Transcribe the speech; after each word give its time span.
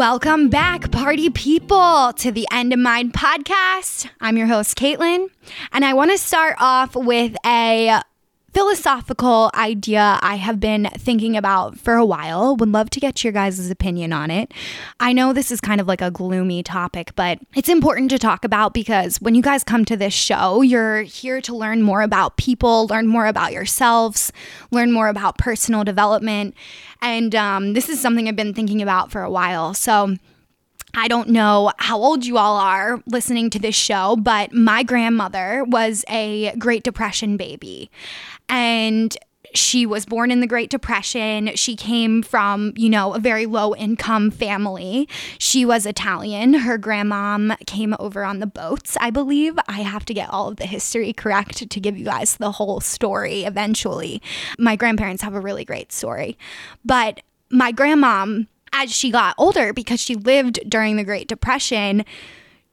Welcome 0.00 0.48
back, 0.48 0.90
party 0.90 1.28
people, 1.28 2.14
to 2.14 2.32
the 2.32 2.48
End 2.50 2.72
of 2.72 2.78
Mind 2.78 3.12
podcast. 3.12 4.08
I'm 4.18 4.38
your 4.38 4.46
host, 4.46 4.78
Caitlin, 4.78 5.28
and 5.72 5.84
I 5.84 5.92
want 5.92 6.10
to 6.10 6.16
start 6.16 6.56
off 6.58 6.96
with 6.96 7.36
a 7.44 8.00
philosophical 8.52 9.50
idea 9.54 10.18
I 10.22 10.36
have 10.36 10.60
been 10.60 10.88
thinking 10.96 11.36
about 11.36 11.78
for 11.78 11.94
a 11.94 12.04
while. 12.04 12.56
Would 12.56 12.68
love 12.70 12.90
to 12.90 13.00
get 13.00 13.22
your 13.22 13.32
guys' 13.32 13.70
opinion 13.70 14.12
on 14.12 14.30
it. 14.30 14.52
I 14.98 15.12
know 15.12 15.32
this 15.32 15.50
is 15.50 15.60
kind 15.60 15.80
of 15.80 15.86
like 15.86 16.02
a 16.02 16.10
gloomy 16.10 16.62
topic, 16.62 17.12
but 17.14 17.38
it's 17.54 17.68
important 17.68 18.10
to 18.10 18.18
talk 18.18 18.44
about 18.44 18.74
because 18.74 19.20
when 19.20 19.34
you 19.34 19.42
guys 19.42 19.64
come 19.64 19.84
to 19.86 19.96
this 19.96 20.14
show, 20.14 20.62
you're 20.62 21.02
here 21.02 21.40
to 21.42 21.54
learn 21.54 21.82
more 21.82 22.02
about 22.02 22.36
people, 22.36 22.86
learn 22.88 23.06
more 23.06 23.26
about 23.26 23.52
yourselves, 23.52 24.32
learn 24.70 24.92
more 24.92 25.08
about 25.08 25.38
personal 25.38 25.84
development. 25.84 26.54
And 27.02 27.34
um, 27.34 27.72
this 27.72 27.88
is 27.88 28.00
something 28.00 28.28
I've 28.28 28.36
been 28.36 28.54
thinking 28.54 28.82
about 28.82 29.10
for 29.10 29.22
a 29.22 29.30
while. 29.30 29.74
So, 29.74 30.16
I 30.94 31.08
don't 31.08 31.28
know 31.28 31.72
how 31.78 31.98
old 31.98 32.26
you 32.26 32.38
all 32.38 32.56
are 32.56 33.02
listening 33.06 33.50
to 33.50 33.58
this 33.58 33.74
show, 33.74 34.16
but 34.16 34.52
my 34.52 34.82
grandmother 34.82 35.64
was 35.64 36.04
a 36.08 36.54
Great 36.56 36.82
Depression 36.82 37.36
baby. 37.36 37.90
And 38.48 39.16
she 39.54 39.86
was 39.86 40.06
born 40.06 40.30
in 40.30 40.40
the 40.40 40.46
Great 40.46 40.70
Depression. 40.70 41.50
She 41.54 41.74
came 41.74 42.22
from, 42.22 42.72
you 42.76 42.88
know, 42.88 43.14
a 43.14 43.18
very 43.18 43.46
low 43.46 43.74
income 43.74 44.30
family. 44.30 45.08
She 45.38 45.64
was 45.64 45.86
Italian. 45.86 46.54
Her 46.54 46.78
grandmom 46.78 47.58
came 47.66 47.94
over 47.98 48.24
on 48.24 48.38
the 48.38 48.46
boats, 48.46 48.96
I 49.00 49.10
believe. 49.10 49.58
I 49.66 49.80
have 49.80 50.04
to 50.06 50.14
get 50.14 50.30
all 50.30 50.48
of 50.48 50.56
the 50.56 50.66
history 50.66 51.12
correct 51.12 51.68
to 51.68 51.80
give 51.80 51.96
you 51.96 52.04
guys 52.04 52.36
the 52.36 52.52
whole 52.52 52.80
story 52.80 53.44
eventually. 53.44 54.22
My 54.58 54.76
grandparents 54.76 55.22
have 55.22 55.34
a 55.34 55.40
really 55.40 55.64
great 55.64 55.92
story. 55.92 56.38
But 56.84 57.20
my 57.50 57.72
grandmom, 57.72 58.46
as 58.82 58.94
she 58.94 59.10
got 59.10 59.34
older, 59.36 59.72
because 59.72 60.00
she 60.00 60.14
lived 60.14 60.60
during 60.68 60.96
the 60.96 61.04
Great 61.04 61.28
Depression, 61.28 62.04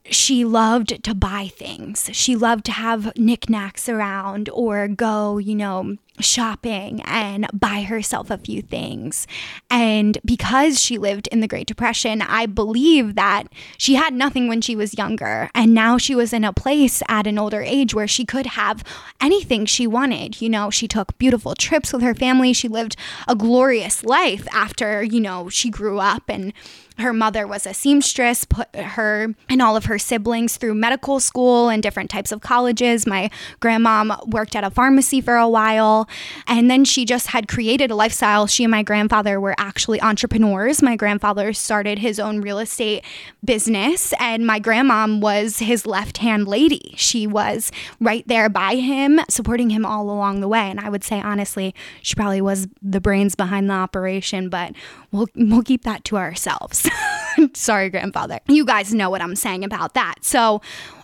she 0.10 0.46
loved 0.46 1.04
to 1.04 1.14
buy 1.14 1.48
things. 1.48 2.10
She 2.14 2.36
loved 2.36 2.66
to 2.66 2.72
have 2.72 3.16
knickknacks 3.18 3.90
around 3.90 4.50
or 4.54 4.88
go, 4.88 5.38
you 5.38 5.56
know, 5.56 5.98
shopping 6.20 7.02
and 7.06 7.48
buy 7.54 7.82
herself 7.82 8.30
a 8.30 8.38
few 8.38 8.62
things. 8.62 9.28
And 9.70 10.18
because 10.26 10.82
she 10.82 10.98
lived 10.98 11.28
in 11.32 11.40
the 11.40 11.48
Great 11.48 11.68
Depression, 11.68 12.22
I 12.22 12.46
believe 12.46 13.16
that 13.16 13.44
she 13.78 13.96
had 13.96 14.14
nothing 14.14 14.48
when 14.48 14.62
she 14.62 14.76
was 14.76 14.98
younger. 14.98 15.50
And 15.54 15.74
now 15.74 15.98
she 15.98 16.16
was 16.16 16.34
in 16.34 16.44
a 16.44 16.54
place 16.54 17.02
at 17.08 17.28
an 17.28 17.38
older 17.38 17.62
age 17.62 17.94
where 17.94 18.08
she 18.08 18.26
could 18.26 18.48
have 18.48 18.84
anything 19.22 19.66
she 19.66 19.88
wanted. 19.88 20.42
You 20.42 20.50
know, 20.50 20.70
she 20.70 20.88
took 20.88 21.18
beautiful 21.18 21.56
trips 21.56 21.94
with 21.94 22.02
her 22.02 22.16
family. 22.16 22.54
She 22.54 22.68
lived 22.68 22.96
a 23.28 23.36
glorious 23.36 24.04
life 24.04 24.48
after, 24.52 25.04
you 25.04 25.20
know, 25.20 25.50
she 25.50 25.70
grew 25.70 26.00
up 26.00 26.24
and 26.28 26.54
her 27.00 27.14
mother 27.14 27.46
was 27.46 27.68
a 27.68 27.74
seamstress, 27.74 28.46
put 28.46 28.76
her 28.76 29.36
and 29.50 29.62
all 29.62 29.76
of 29.76 29.86
her 29.86 30.00
siblings 30.00 30.58
through 30.58 30.74
medical 30.74 31.20
school 31.20 31.70
and 31.70 31.84
different 31.84 32.10
types 32.10 32.32
of 32.32 32.42
colleges. 32.42 33.06
My 33.06 33.30
grandmom 33.62 34.28
worked 34.28 34.56
at 34.56 34.64
a 34.64 34.72
pharmacy 34.72 35.22
for 35.22 35.36
a 35.36 35.48
while. 35.48 36.07
And 36.48 36.70
then 36.70 36.86
she 36.86 37.06
just 37.06 37.28
had 37.28 37.48
created 37.48 37.92
a 37.92 37.96
lifestyle. 37.96 38.48
She 38.48 38.64
and 38.64 38.72
my 38.72 38.84
grandfather 38.84 39.40
were 39.40 39.56
actually 39.58 40.02
entrepreneurs. 40.02 40.82
My 40.82 40.96
grandfather 40.96 41.54
started 41.54 42.00
his 42.00 42.20
own 42.20 42.42
real 42.42 42.60
estate 42.60 43.04
business, 43.44 44.14
and 44.20 44.46
my 44.46 44.60
grandmom 44.60 45.22
was 45.22 45.60
his 45.60 45.86
left 45.86 46.18
hand 46.18 46.48
lady. 46.48 46.94
She 46.98 47.28
was 47.28 47.72
right 48.00 48.28
there 48.28 48.50
by 48.50 48.76
him, 48.76 49.20
supporting 49.30 49.70
him 49.70 49.86
all 49.86 50.10
along 50.10 50.42
the 50.42 50.48
way. 50.48 50.70
And 50.70 50.80
I 50.80 50.90
would 50.90 51.04
say, 51.04 51.22
honestly, 51.22 51.74
she 52.02 52.16
probably 52.16 52.42
was 52.42 52.68
the 52.82 53.02
brains 53.02 53.36
behind 53.36 53.70
the 53.70 53.74
operation, 53.74 54.50
but 54.50 54.74
we'll, 55.12 55.28
we'll 55.36 55.64
keep 55.64 55.84
that 55.84 56.04
to 56.06 56.18
ourselves. 56.18 56.90
Sorry, 57.54 57.90
grandfather. 57.90 58.40
You 58.48 58.66
guys 58.66 58.94
know 58.94 59.10
what 59.10 59.22
I'm 59.22 59.36
saying 59.36 59.64
about 59.64 59.94
that. 59.94 60.16
So, 60.22 60.62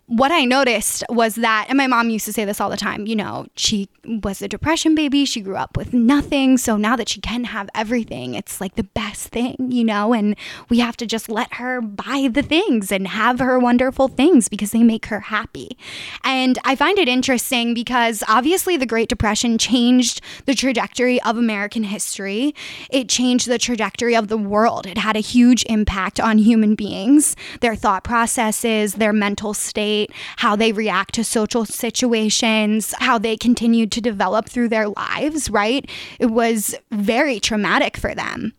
what 0.07 0.33
I 0.33 0.43
noticed 0.43 1.03
was 1.07 1.35
that, 1.35 1.67
and 1.69 1.77
my 1.77 1.87
mom 1.87 2.09
used 2.09 2.25
to 2.25 2.33
say 2.33 2.43
this 2.43 2.59
all 2.59 2.69
the 2.69 2.75
time, 2.75 3.07
you 3.07 3.15
know, 3.15 3.47
she 3.55 3.87
was 4.03 4.41
a 4.41 4.49
depression 4.49 4.95
baby. 4.95 5.23
She 5.23 5.39
grew 5.39 5.55
up 5.55 5.77
with 5.77 5.93
nothing. 5.93 6.57
So 6.57 6.75
now 6.75 6.97
that 6.97 7.07
she 7.07 7.21
can 7.21 7.45
have 7.45 7.69
everything, 7.73 8.33
it's 8.33 8.59
like 8.59 8.75
the 8.75 8.83
best 8.83 9.29
thing, 9.29 9.55
you 9.71 9.85
know, 9.85 10.11
and 10.11 10.35
we 10.67 10.79
have 10.79 10.97
to 10.97 11.05
just 11.05 11.29
let 11.29 11.53
her 11.53 11.79
buy 11.79 12.29
the 12.29 12.41
things 12.41 12.91
and 12.91 13.07
have 13.07 13.39
her 13.39 13.57
wonderful 13.57 14.09
things 14.09 14.49
because 14.49 14.71
they 14.71 14.83
make 14.83 15.05
her 15.05 15.21
happy. 15.21 15.77
And 16.25 16.59
I 16.65 16.75
find 16.75 16.99
it 16.99 17.07
interesting 17.07 17.73
because 17.73 18.23
obviously 18.27 18.75
the 18.75 18.85
Great 18.85 19.07
Depression 19.07 19.57
changed 19.57 20.19
the 20.45 20.53
trajectory 20.53 21.21
of 21.21 21.37
American 21.37 21.83
history, 21.83 22.53
it 22.89 23.07
changed 23.07 23.47
the 23.47 23.57
trajectory 23.57 24.17
of 24.17 24.27
the 24.27 24.37
world. 24.37 24.85
It 24.85 24.97
had 24.97 25.15
a 25.15 25.21
huge 25.21 25.63
impact 25.67 26.19
on 26.19 26.39
human 26.39 26.75
beings, 26.75 27.37
their 27.61 27.75
thought 27.75 28.03
processes, 28.03 28.95
their 28.95 29.13
mental 29.13 29.53
state 29.53 29.92
how 30.37 30.55
they 30.55 30.71
react 30.71 31.15
to 31.15 31.23
social 31.23 31.65
situations, 31.65 32.93
how 32.99 33.17
they 33.17 33.37
continued 33.37 33.91
to 33.93 34.01
develop 34.01 34.47
through 34.49 34.69
their 34.69 34.87
lives, 34.87 35.49
right? 35.49 35.89
It 36.19 36.27
was 36.27 36.75
very 36.91 37.39
traumatic 37.39 37.97
for 37.97 38.13
them. 38.13 38.53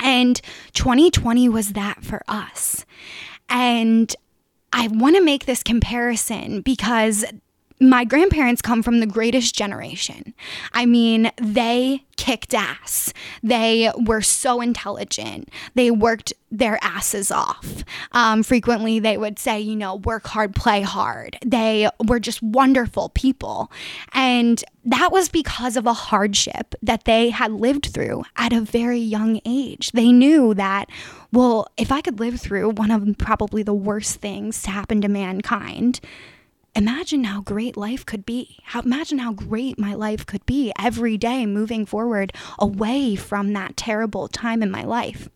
And 0.00 0.40
2020 0.74 1.48
was 1.48 1.72
that 1.72 2.04
for 2.04 2.22
us. 2.28 2.84
And 3.48 4.14
I 4.72 4.88
want 4.88 5.16
to 5.16 5.22
make 5.22 5.46
this 5.46 5.62
comparison 5.62 6.60
because 6.60 7.24
my 7.80 8.04
grandparents 8.04 8.62
come 8.62 8.82
from 8.82 9.00
the 9.00 9.06
greatest 9.06 9.54
generation. 9.54 10.32
I 10.72 10.86
mean, 10.86 11.30
they 11.40 12.04
kicked 12.16 12.54
ass. 12.54 13.12
They 13.42 13.90
were 14.06 14.22
so 14.22 14.60
intelligent. 14.60 15.48
They 15.74 15.90
worked 15.90 16.32
their 16.50 16.78
asses 16.82 17.32
off. 17.32 17.84
Um, 18.12 18.44
frequently, 18.44 19.00
they 19.00 19.18
would 19.18 19.40
say, 19.40 19.60
you 19.60 19.74
know, 19.74 19.96
work 19.96 20.26
hard, 20.28 20.54
play 20.54 20.82
hard. 20.82 21.36
They 21.44 21.88
were 22.06 22.20
just 22.20 22.42
wonderful 22.42 23.08
people. 23.10 23.72
And 24.12 24.62
that 24.84 25.10
was 25.10 25.28
because 25.28 25.76
of 25.76 25.86
a 25.86 25.92
hardship 25.92 26.76
that 26.80 27.04
they 27.04 27.30
had 27.30 27.50
lived 27.50 27.86
through 27.86 28.22
at 28.36 28.52
a 28.52 28.60
very 28.60 29.00
young 29.00 29.40
age. 29.44 29.90
They 29.92 30.12
knew 30.12 30.54
that, 30.54 30.88
well, 31.32 31.66
if 31.76 31.90
I 31.90 32.00
could 32.00 32.20
live 32.20 32.40
through 32.40 32.70
one 32.70 32.92
of 32.92 33.18
probably 33.18 33.64
the 33.64 33.74
worst 33.74 34.20
things 34.20 34.62
to 34.62 34.70
happen 34.70 35.00
to 35.00 35.08
mankind, 35.08 36.00
imagine 36.74 37.24
how 37.24 37.40
great 37.40 37.76
life 37.76 38.04
could 38.04 38.26
be. 38.26 38.58
How, 38.64 38.80
imagine 38.80 39.18
how 39.18 39.32
great 39.32 39.78
my 39.78 39.94
life 39.94 40.26
could 40.26 40.44
be 40.46 40.72
every 40.78 41.16
day 41.16 41.46
moving 41.46 41.86
forward 41.86 42.32
away 42.58 43.16
from 43.16 43.52
that 43.52 43.76
terrible 43.76 44.28
time 44.28 44.62
in 44.62 44.70
my 44.70 44.82
life. 44.84 45.28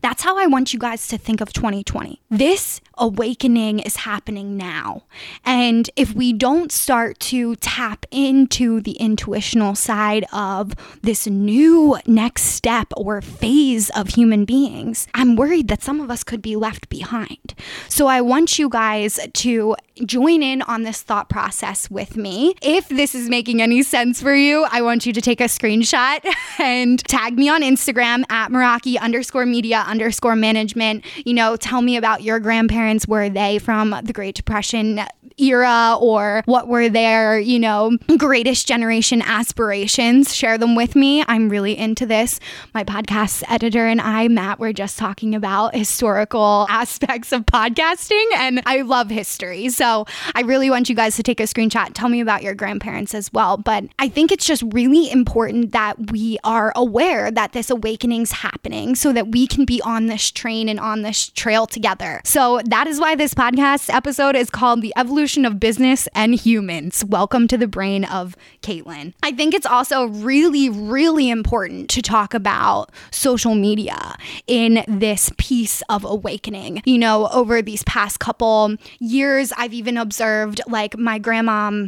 That's 0.00 0.22
how 0.22 0.38
I 0.38 0.46
want 0.46 0.72
you 0.72 0.78
guys 0.78 1.08
to 1.08 1.18
think 1.18 1.40
of 1.40 1.52
2020. 1.52 2.20
This 2.30 2.80
awakening 2.96 3.80
is 3.80 3.96
happening 3.96 4.56
now. 4.56 5.02
And 5.44 5.90
if 5.96 6.14
we 6.14 6.32
don't 6.32 6.70
start 6.70 7.18
to 7.20 7.56
tap 7.56 8.06
into 8.10 8.80
the 8.80 8.92
intuitional 8.92 9.74
side 9.74 10.24
of 10.32 10.74
this 11.02 11.26
new 11.26 11.98
next 12.06 12.42
step 12.42 12.88
or 12.96 13.20
phase 13.20 13.90
of 13.90 14.08
human 14.08 14.44
beings, 14.44 15.06
I'm 15.14 15.36
worried 15.36 15.68
that 15.68 15.82
some 15.82 16.00
of 16.00 16.10
us 16.10 16.24
could 16.24 16.42
be 16.42 16.56
left 16.56 16.88
behind. 16.88 17.54
So 17.88 18.06
I 18.06 18.20
want 18.20 18.58
you 18.58 18.68
guys 18.68 19.18
to 19.32 19.76
join 20.04 20.42
in 20.42 20.62
on 20.62 20.82
this 20.82 21.02
thought 21.02 21.28
process 21.28 21.90
with 21.90 22.16
me. 22.16 22.54
If 22.62 22.88
this 22.88 23.14
is 23.14 23.28
making 23.28 23.62
any 23.62 23.82
sense 23.82 24.20
for 24.20 24.34
you, 24.34 24.66
I 24.70 24.82
want 24.82 25.06
you 25.06 25.12
to 25.12 25.20
take 25.20 25.40
a 25.40 25.44
screenshot 25.44 26.24
and 26.58 26.98
tag 27.06 27.38
me 27.38 27.48
on 27.48 27.62
Instagram 27.62 28.24
at 28.30 28.50
Meraki 28.50 28.98
underscore 28.98 29.46
media 29.46 29.73
underscore 29.82 30.36
management. 30.36 31.04
You 31.26 31.34
know, 31.34 31.56
tell 31.56 31.82
me 31.82 31.96
about 31.96 32.22
your 32.22 32.40
grandparents. 32.40 33.06
Were 33.06 33.28
they 33.28 33.58
from 33.58 33.94
the 34.02 34.12
Great 34.12 34.34
Depression 34.34 35.00
era 35.38 35.96
or 36.00 36.42
what 36.46 36.68
were 36.68 36.88
their, 36.88 37.38
you 37.38 37.58
know, 37.58 37.96
greatest 38.16 38.68
generation 38.68 39.20
aspirations? 39.22 40.34
Share 40.34 40.58
them 40.58 40.74
with 40.74 40.94
me. 40.94 41.24
I'm 41.26 41.48
really 41.48 41.76
into 41.76 42.06
this. 42.06 42.38
My 42.72 42.84
podcast 42.84 43.42
editor 43.48 43.86
and 43.86 44.00
I, 44.00 44.28
Matt, 44.28 44.58
were 44.58 44.72
just 44.72 44.98
talking 44.98 45.34
about 45.34 45.74
historical 45.74 46.66
aspects 46.68 47.32
of 47.32 47.46
podcasting 47.46 48.24
and 48.36 48.62
I 48.66 48.82
love 48.82 49.10
history. 49.10 49.68
So 49.70 50.06
I 50.34 50.42
really 50.42 50.70
want 50.70 50.88
you 50.88 50.94
guys 50.94 51.16
to 51.16 51.22
take 51.22 51.40
a 51.40 51.44
screenshot. 51.44 51.90
Tell 51.94 52.08
me 52.08 52.20
about 52.20 52.42
your 52.42 52.54
grandparents 52.54 53.14
as 53.14 53.32
well. 53.32 53.56
But 53.56 53.84
I 53.98 54.08
think 54.08 54.30
it's 54.30 54.46
just 54.46 54.62
really 54.72 55.10
important 55.10 55.72
that 55.72 56.12
we 56.12 56.38
are 56.44 56.72
aware 56.76 57.30
that 57.30 57.52
this 57.52 57.70
awakening's 57.70 58.32
happening 58.32 58.94
so 58.94 59.12
that 59.12 59.28
we 59.28 59.46
can 59.46 59.64
be 59.64 59.82
on 59.82 60.06
this 60.06 60.30
train 60.30 60.68
and 60.68 60.78
on 60.78 61.02
this 61.02 61.28
trail 61.30 61.66
together. 61.66 62.20
So 62.24 62.60
that 62.66 62.86
is 62.86 63.00
why 63.00 63.16
this 63.16 63.34
podcast 63.34 63.92
episode 63.92 64.36
is 64.36 64.48
called 64.50 64.80
The 64.80 64.92
Evolution 64.96 65.23
of 65.24 65.58
Business 65.58 66.06
and 66.14 66.34
Humans. 66.34 67.02
Welcome 67.06 67.48
to 67.48 67.56
the 67.56 67.66
brain 67.66 68.04
of 68.04 68.36
Caitlin. 68.60 69.14
I 69.22 69.32
think 69.32 69.54
it's 69.54 69.64
also 69.64 70.04
really, 70.04 70.68
really 70.68 71.30
important 71.30 71.88
to 71.90 72.02
talk 72.02 72.34
about 72.34 72.90
social 73.10 73.54
media 73.54 74.16
in 74.46 74.84
this 74.86 75.32
piece 75.38 75.82
of 75.88 76.04
awakening. 76.04 76.82
You 76.84 76.98
know, 76.98 77.28
over 77.28 77.62
these 77.62 77.82
past 77.84 78.20
couple 78.20 78.76
years, 78.98 79.50
I've 79.56 79.72
even 79.72 79.96
observed 79.96 80.60
like 80.66 80.98
my 80.98 81.18
grandma 81.18 81.86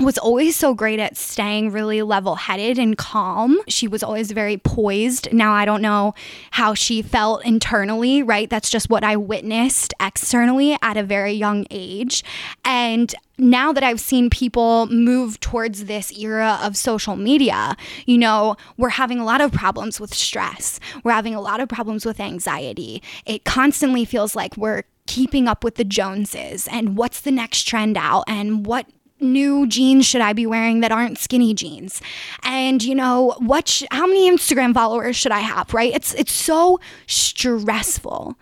was 0.00 0.18
always 0.18 0.56
so 0.56 0.74
great 0.74 0.98
at 0.98 1.16
staying 1.16 1.70
really 1.70 2.02
level 2.02 2.34
headed 2.34 2.78
and 2.78 2.96
calm. 2.96 3.58
She 3.68 3.86
was 3.86 4.02
always 4.02 4.32
very 4.32 4.56
poised. 4.56 5.32
Now, 5.32 5.52
I 5.52 5.64
don't 5.64 5.82
know 5.82 6.14
how 6.52 6.74
she 6.74 7.02
felt 7.02 7.44
internally, 7.44 8.22
right? 8.22 8.48
That's 8.48 8.70
just 8.70 8.90
what 8.90 9.04
I 9.04 9.16
witnessed 9.16 9.94
externally 10.00 10.76
at 10.82 10.96
a 10.96 11.02
very 11.02 11.32
young 11.32 11.66
age. 11.70 12.24
And 12.64 13.14
now 13.38 13.72
that 13.72 13.82
I've 13.82 14.00
seen 14.00 14.30
people 14.30 14.86
move 14.86 15.40
towards 15.40 15.86
this 15.86 16.16
era 16.18 16.58
of 16.62 16.76
social 16.76 17.16
media, 17.16 17.76
you 18.06 18.18
know, 18.18 18.56
we're 18.76 18.90
having 18.90 19.18
a 19.18 19.24
lot 19.24 19.40
of 19.40 19.52
problems 19.52 19.98
with 19.98 20.14
stress. 20.14 20.78
We're 21.04 21.12
having 21.12 21.34
a 21.34 21.40
lot 21.40 21.60
of 21.60 21.68
problems 21.68 22.04
with 22.04 22.20
anxiety. 22.20 23.02
It 23.26 23.44
constantly 23.44 24.04
feels 24.04 24.36
like 24.36 24.56
we're 24.56 24.84
keeping 25.06 25.48
up 25.48 25.64
with 25.64 25.74
the 25.74 25.84
Joneses 25.84 26.68
and 26.70 26.96
what's 26.96 27.20
the 27.20 27.32
next 27.32 27.64
trend 27.64 27.96
out 27.96 28.24
and 28.28 28.64
what 28.64 28.86
new 29.20 29.66
jeans 29.66 30.06
should 30.06 30.20
I 30.20 30.32
be 30.32 30.46
wearing 30.46 30.80
that 30.80 30.92
aren't 30.92 31.18
skinny 31.18 31.54
jeans? 31.54 32.00
And 32.42 32.82
you 32.82 32.94
know, 32.94 33.34
what 33.38 33.68
sh- 33.68 33.84
how 33.90 34.06
many 34.06 34.30
Instagram 34.30 34.74
followers 34.74 35.16
should 35.16 35.32
I 35.32 35.40
have, 35.40 35.72
right? 35.74 35.92
It's 35.94 36.14
it's 36.14 36.32
so 36.32 36.80
stressful. 37.06 38.36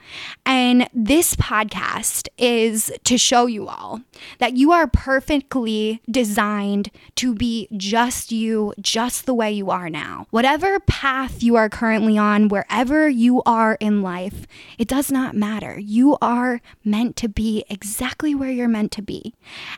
And 0.47 0.89
this 0.95 1.35
podcast 1.37 2.29
is 2.39 2.93
to 3.05 3.19
show 3.19 3.47
you 3.47 3.69
all 3.69 4.01
that 4.39 4.57
you 4.57 4.73
are 4.73 4.87
perfectly 4.87 6.01
designed 6.11 6.91
to 7.17 7.35
be 7.35 7.69
just 7.77 8.33
you, 8.33 8.73
just 8.81 9.27
the 9.27 9.35
way 9.35 9.53
you 9.53 9.71
are 9.71 9.91
now. 9.91 10.27
Whatever 10.31 10.81
path 10.81 11.43
you 11.43 11.57
are 11.57 11.69
currently 11.69 12.17
on, 12.19 12.49
wherever 12.49 13.09
you 13.09 13.43
are 13.45 13.77
in 13.81 14.03
life, 14.03 14.47
it 14.79 14.89
does 14.89 15.11
not 15.11 15.35
matter. 15.35 15.79
You 15.79 16.17
are 16.21 16.61
meant 16.85 17.17
to 17.17 17.29
be 17.29 17.65
exactly 17.69 18.35
where 18.35 18.51
you're 18.51 18.69
meant 18.69 18.93
to 18.93 19.03
be. 19.03 19.35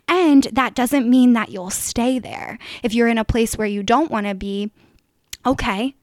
And 0.09 0.45
that 0.53 0.75
does 0.75 0.90
doesn't 0.91 1.09
mean 1.09 1.35
that 1.35 1.51
you'll 1.51 1.71
stay 1.71 2.19
there. 2.19 2.59
If 2.83 2.95
you're 2.95 3.07
in 3.07 3.19
a 3.19 3.25
place 3.25 3.57
where 3.57 3.67
you 3.67 3.83
don't 3.83 4.11
want 4.11 4.27
to 4.27 4.35
be, 4.35 4.73
okay, 5.47 5.95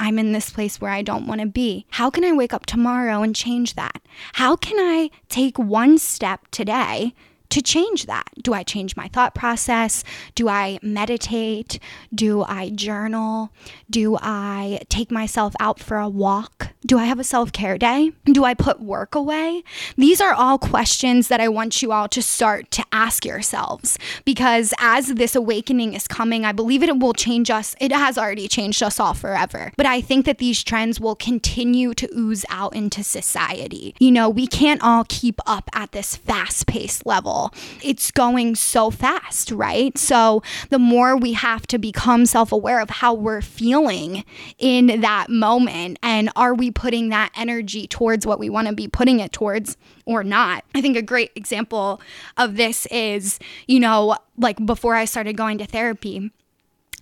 I'm 0.00 0.18
in 0.18 0.32
this 0.32 0.50
place 0.50 0.80
where 0.80 0.90
I 0.90 1.02
don't 1.02 1.28
want 1.28 1.40
to 1.40 1.46
be. 1.46 1.86
How 1.90 2.10
can 2.10 2.24
I 2.24 2.32
wake 2.32 2.52
up 2.52 2.66
tomorrow 2.66 3.22
and 3.22 3.34
change 3.34 3.74
that? 3.74 4.02
How 4.34 4.56
can 4.56 4.76
I 4.78 5.10
take 5.28 5.56
one 5.56 5.98
step 5.98 6.48
today 6.50 7.14
to 7.54 7.62
change 7.62 8.06
that? 8.06 8.28
Do 8.42 8.52
I 8.52 8.64
change 8.64 8.96
my 8.96 9.06
thought 9.06 9.32
process? 9.32 10.02
Do 10.34 10.48
I 10.48 10.80
meditate? 10.82 11.78
Do 12.12 12.42
I 12.42 12.70
journal? 12.70 13.50
Do 13.88 14.18
I 14.20 14.80
take 14.88 15.12
myself 15.12 15.54
out 15.60 15.78
for 15.78 15.98
a 15.98 16.08
walk? 16.08 16.70
Do 16.84 16.98
I 16.98 17.04
have 17.04 17.20
a 17.20 17.24
self 17.24 17.52
care 17.52 17.78
day? 17.78 18.10
Do 18.24 18.44
I 18.44 18.54
put 18.54 18.80
work 18.80 19.14
away? 19.14 19.62
These 19.96 20.20
are 20.20 20.34
all 20.34 20.58
questions 20.58 21.28
that 21.28 21.40
I 21.40 21.46
want 21.48 21.80
you 21.80 21.92
all 21.92 22.08
to 22.08 22.22
start 22.22 22.72
to 22.72 22.84
ask 22.90 23.24
yourselves 23.24 23.98
because 24.24 24.74
as 24.78 25.14
this 25.14 25.36
awakening 25.36 25.94
is 25.94 26.08
coming, 26.08 26.44
I 26.44 26.50
believe 26.50 26.82
it 26.82 26.98
will 26.98 27.14
change 27.14 27.50
us. 27.50 27.76
It 27.80 27.92
has 27.92 28.18
already 28.18 28.48
changed 28.48 28.82
us 28.82 28.98
all 28.98 29.14
forever. 29.14 29.70
But 29.76 29.86
I 29.86 30.00
think 30.00 30.26
that 30.26 30.38
these 30.38 30.64
trends 30.64 31.00
will 31.00 31.14
continue 31.14 31.94
to 31.94 32.08
ooze 32.12 32.44
out 32.50 32.74
into 32.74 33.04
society. 33.04 33.94
You 34.00 34.10
know, 34.10 34.28
we 34.28 34.48
can't 34.48 34.82
all 34.82 35.04
keep 35.08 35.40
up 35.46 35.70
at 35.72 35.92
this 35.92 36.16
fast 36.16 36.66
paced 36.66 37.06
level 37.06 37.43
it's 37.82 38.10
going 38.10 38.54
so 38.54 38.90
fast, 38.90 39.50
right? 39.50 39.96
So 39.98 40.42
the 40.70 40.78
more 40.78 41.16
we 41.16 41.32
have 41.32 41.66
to 41.68 41.78
become 41.78 42.26
self 42.26 42.52
aware 42.52 42.80
of 42.80 42.90
how 42.90 43.14
we're 43.14 43.42
feeling 43.42 44.24
in 44.58 45.00
that 45.00 45.30
moment 45.30 45.98
and 46.02 46.30
are 46.36 46.54
we 46.54 46.70
putting 46.70 47.08
that 47.10 47.30
energy 47.36 47.86
towards 47.86 48.26
what 48.26 48.38
we 48.38 48.50
want 48.50 48.68
to 48.68 48.74
be 48.74 48.88
putting 48.88 49.20
it 49.20 49.32
towards 49.32 49.76
or 50.06 50.22
not. 50.22 50.64
I 50.74 50.80
think 50.80 50.96
a 50.96 51.02
great 51.02 51.32
example 51.34 52.00
of 52.36 52.56
this 52.56 52.86
is, 52.86 53.38
you 53.66 53.80
know, 53.80 54.16
like 54.36 54.64
before 54.64 54.94
I 54.94 55.04
started 55.04 55.36
going 55.36 55.58
to 55.58 55.66
therapy, 55.66 56.30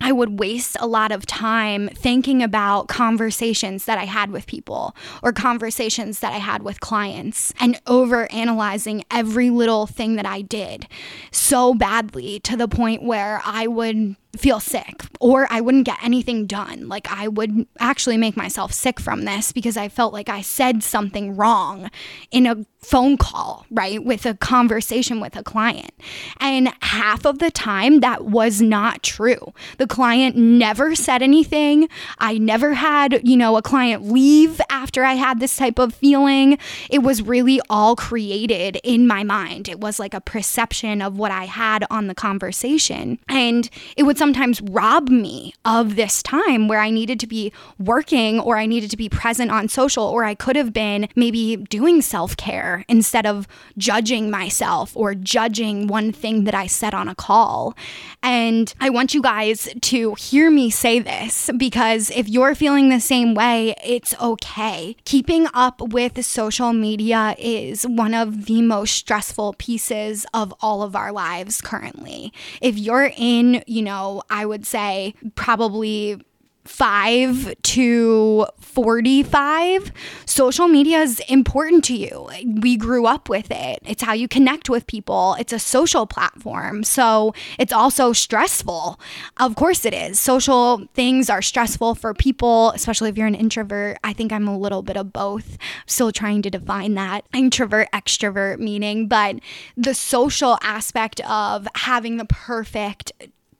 I 0.03 0.11
would 0.11 0.41
waste 0.41 0.77
a 0.81 0.87
lot 0.87 1.13
of 1.13 1.27
time 1.27 1.89
thinking 1.95 2.43
about 2.43 2.89
conversations 2.89 3.85
that 3.85 3.99
I 3.99 4.05
had 4.05 4.33
with 4.33 4.47
people 4.47 4.97
or 5.23 5.33
conversations 5.33 6.19
that 6.19 6.33
I 6.33 6.39
had 6.39 6.65
with 6.65 6.81
clients 6.81 7.55
and 7.61 7.81
over 7.87 8.31
analyzing 8.33 9.05
every 9.13 9.49
little 9.49 9.87
thing 9.87 10.17
that 10.17 10.27
I 10.27 10.43
did 10.43 10.89
so 11.31 11.73
badly 11.73 12.41
to 12.41 12.57
the 12.57 12.67
point 12.67 13.05
where 13.05 13.41
I 13.45 13.69
would 13.69 14.17
feel 14.37 14.61
sick 14.61 15.05
or 15.21 15.47
I 15.51 15.61
wouldn't 15.61 15.85
get 15.85 16.03
anything 16.03 16.47
done. 16.47 16.89
Like 16.89 17.11
I 17.11 17.29
would 17.29 17.67
actually 17.79 18.17
make 18.17 18.37
myself 18.37 18.73
sick 18.73 18.99
from 18.99 19.25
this 19.25 19.53
because 19.53 19.77
I 19.77 19.89
felt 19.89 20.13
like 20.13 20.29
I 20.29 20.41
said 20.41 20.83
something 20.83 21.37
wrong 21.37 21.91
in 22.31 22.47
a 22.47 22.65
phone 22.81 23.17
call, 23.17 23.65
right? 23.71 24.05
With 24.05 24.27
a 24.27 24.35
conversation 24.35 25.21
with 25.21 25.37
a 25.37 25.43
client. 25.43 25.93
And 26.41 26.73
half 26.83 27.25
of 27.25 27.39
the 27.39 27.51
time 27.51 28.01
that 28.01 28.25
was 28.25 28.61
not 28.61 29.03
true. 29.03 29.55
The 29.79 29.87
client 29.87 30.35
never 30.35 30.97
said 30.97 31.23
anything. 31.23 31.89
I 32.19 32.39
never 32.39 32.75
had, 32.75 33.21
you 33.23 33.37
know, 33.37 33.57
a 33.57 33.63
client 33.63 34.11
leave 34.11 34.61
after 34.69 35.05
I 35.05 35.15
had 35.15 35.39
this 35.39 35.57
type 35.57 35.79
of 35.79 35.95
feeling. 35.95 36.59
It 36.91 37.01
was 37.01 37.23
really 37.23 37.61
all 37.71 37.95
created 37.95 38.81
in 38.83 39.07
my 39.07 39.23
mind. 39.23 39.69
It 39.69 39.79
was 39.79 40.01
like 40.01 40.15
a 40.15 40.21
perception 40.21 41.01
of 41.01 41.17
what 41.17 41.31
I 41.31 41.45
had 41.45 41.85
on 41.91 42.09
the 42.09 42.15
conversation. 42.15 43.21
And 43.29 43.71
it 43.97 44.03
would 44.03 44.19
sometimes 44.23 44.61
rob 44.63 45.09
me 45.09 45.53
of 45.65 45.97
this 45.97 46.23
time 46.23 46.69
where 46.69 46.79
I 46.79 46.91
needed 46.91 47.19
to 47.19 47.27
be 47.27 47.53
working 47.81 48.39
or 48.39 48.57
I 48.57 48.67
needed 48.67 48.89
to 48.93 48.97
be 48.97 49.09
present 49.09 49.51
on 49.51 49.69
social 49.69 50.05
or 50.05 50.23
I 50.23 50.37
could 50.37 50.55
have 50.55 50.73
been 50.73 51.09
maybe 51.17 51.57
doing 51.57 52.01
self 52.01 52.37
care 52.37 52.85
instead 52.87 53.27
of 53.27 53.49
judging 53.77 54.31
myself 54.31 54.97
or 54.97 55.17
judging 55.17 55.89
one 55.89 56.13
thing 56.13 56.45
that 56.45 56.55
I 56.55 56.69
said 56.69 56.95
on 56.95 57.09
a 57.09 57.17
call. 57.17 57.77
And 58.23 58.73
I 58.79 58.91
want 58.91 59.13
you 59.13 59.23
guys 59.23 59.69
to 59.81 60.15
hear 60.15 60.53
me 60.53 60.71
say 60.71 61.01
this 61.01 61.51
because 61.57 62.11
if 62.11 62.29
you're 62.29 62.55
feeling 62.55 62.91
the 62.91 63.01
same 63.01 63.35
way, 63.35 63.75
it's 63.85 64.15
okay. 64.21 64.95
Keeping 65.05 65.49
up 65.53 65.81
with 65.81 66.25
social 66.25 66.73
media 66.73 67.35
is 67.41 67.83
one 67.89 68.15
of 68.15 68.47
the 68.47 68.63
most 68.63 68.95
stressful 68.95 69.57
pieces 69.59 70.25
of 70.33 70.55
all 70.61 70.85
of 70.85 70.95
our 70.95 71.11
lives 71.11 71.61
currently. 71.61 72.33
If 72.61 72.79
you're 72.79 73.11
in, 73.17 73.65
you 73.67 73.83
know, 73.83 74.12
I 74.29 74.45
would 74.45 74.67
say 74.67 75.15
probably 75.35 76.21
5 76.65 77.55
to 77.61 78.47
45, 78.61 79.93
social 80.27 80.69
media 80.69 81.01
is 81.01 81.21
important 81.29 81.85
to 81.87 81.95
you. 81.95 82.29
We 82.61 82.77
grew 82.77 83.07
up 83.07 83.29
with 83.29 83.51
it. 83.51 83.81
It's 83.85 84.03
how 84.03 84.13
you 84.13 84.29
connect 84.29 84.71
with 84.71 84.87
people. 84.87 85.35
It's 85.41 85.53
a 85.53 85.59
social 85.59 86.07
platform. 86.07 86.85
So 86.85 87.35
it's 87.59 87.73
also 87.73 88.13
stressful. 88.13 89.01
Of 89.39 89.57
course 89.57 89.85
it 89.85 89.93
is. 89.93 90.21
Social 90.21 90.87
things 90.95 91.29
are 91.29 91.43
stressful 91.43 91.97
for 91.97 92.15
people, 92.15 92.71
especially 92.71 93.11
if 93.11 93.19
you're 93.19 93.27
an 93.27 93.35
introvert. 93.35 93.99
I 94.05 94.13
think 94.13 94.33
I'm 94.33 94.47
a 94.47 94.57
little 94.57 94.83
bit 94.83 94.97
of 94.97 95.13
both. 95.13 95.59
Still 95.87 96.13
trying 96.13 96.43
to 96.43 96.51
define 96.51 96.95
that 96.95 97.25
introvert 97.35 97.89
extrovert 97.93 98.59
meaning, 98.59 99.09
but 99.09 99.41
the 99.77 99.95
social 99.95 100.59
aspect 100.63 101.21
of 101.29 101.67
having 101.75 102.19
the 102.19 102.25
perfect 102.25 103.11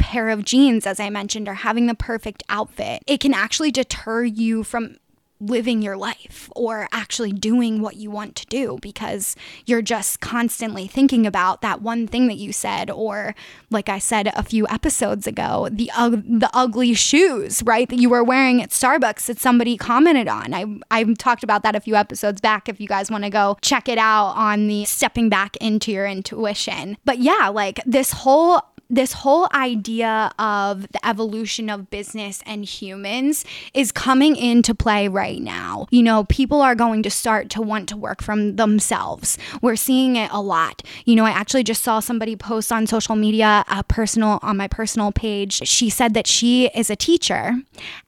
pair 0.03 0.29
of 0.29 0.45
jeans, 0.45 0.87
as 0.87 0.99
I 0.99 1.09
mentioned, 1.11 1.49
or 1.49 1.55
having 1.55 1.87
the 1.87 1.95
perfect 1.95 2.43
outfit, 2.49 3.03
it 3.07 3.21
can 3.21 3.33
actually 3.33 3.71
deter 3.71 4.25
you 4.25 4.65
from 4.65 4.97
living 5.43 5.83
your 5.83 5.97
life 5.97 6.49
or 6.55 6.89
actually 6.93 7.33
doing 7.33 7.81
what 7.81 7.97
you 7.97 8.11
want 8.11 8.37
to 8.37 8.47
do 8.47 8.79
because 8.81 9.35
you're 9.67 9.83
just 9.83 10.21
constantly 10.21 10.87
thinking 10.87 11.27
about 11.27 11.63
that 11.63 11.83
one 11.83 12.07
thing 12.07 12.29
that 12.29 12.37
you 12.37 12.53
said 12.53 12.89
or 12.91 13.35
like 13.69 13.89
I 13.89 13.99
said 13.99 14.33
a 14.37 14.43
few 14.45 14.69
episodes 14.69 15.27
ago 15.27 15.69
the 15.71 15.91
uh, 15.97 16.11
the 16.11 16.49
ugly 16.55 16.95
shoes 16.95 17.63
right 17.65 17.89
that 17.89 17.97
you 17.97 18.09
were 18.09 18.23
wearing 18.23 18.63
at 18.63 18.71
Starbucks 18.71 19.27
that 19.27 19.41
somebody 19.41 19.77
commented 19.77 20.29
on. 20.29 20.55
I 20.55 20.65
I 20.91 21.05
talked 21.15 21.43
about 21.43 21.65
that 21.65 21.75
a 21.75 21.81
few 21.81 21.97
episodes 21.97 22.41
back. 22.41 22.69
If 22.69 22.81
you 22.81 22.87
guys 22.87 23.11
want 23.11 23.25
to 23.25 23.31
go 23.31 23.59
check 23.63 23.89
it 23.89 23.99
out 23.99 24.35
on 24.37 24.69
the 24.69 24.85
stepping 24.85 25.29
back 25.29 25.57
into 25.57 25.91
your 25.91 26.07
intuition. 26.07 26.97
But 27.05 27.19
yeah 27.19 27.49
like 27.49 27.81
this 27.85 28.13
whole 28.13 28.63
this 28.93 29.15
whole 29.15 29.49
idea 29.55 30.31
of 30.39 30.83
the 30.93 31.05
evolution 31.05 31.71
of 31.71 31.89
business 31.89 32.43
and 32.45 32.63
humans 32.65 33.43
is 33.73 33.91
coming 33.91 34.37
into 34.37 34.75
play 34.75 35.09
right 35.09 35.41
now. 35.41 35.87
You 35.91 36.03
know, 36.03 36.25
people 36.25 36.61
are 36.61 36.75
going 36.75 37.03
to 37.05 37.11
start 37.11 37.49
to 37.51 37.63
want 37.63 37.89
to 37.89 37.97
work 37.97 38.23
from 38.23 38.57
themselves. 38.57 39.39
We're 39.63 39.77
seeing 39.77 40.17
it 40.17 40.31
a 40.31 40.43
lot. 40.43 40.83
You 41.07 41.17
know, 41.17 41.25
I 41.25 41.31
actually 41.31 41.65
just 41.65 41.83
saw 41.83 42.01
somebody 42.01 42.37
post 42.37 42.71
on 42.71 42.87
social 42.87 43.17
media, 43.17 43.65
a 43.69 43.83
personal 43.83 44.39
on 44.43 44.59
my 44.59 44.69
personal 44.69 45.11
page. 45.11 45.67
She 45.67 45.89
said 45.89 46.13
that 46.13 46.27
she 46.27 46.67
is 46.75 46.91
a 46.91 46.97
teacher 46.97 47.55